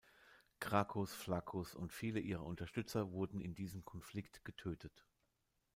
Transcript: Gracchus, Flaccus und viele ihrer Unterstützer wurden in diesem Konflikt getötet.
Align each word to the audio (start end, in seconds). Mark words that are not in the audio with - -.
Gracchus, 0.59 1.13
Flaccus 1.13 1.75
und 1.75 1.93
viele 1.93 2.19
ihrer 2.19 2.43
Unterstützer 2.43 3.11
wurden 3.11 3.39
in 3.39 3.53
diesem 3.53 3.85
Konflikt 3.85 4.43
getötet. 4.43 5.05